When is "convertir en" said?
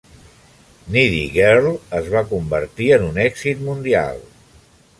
2.31-3.05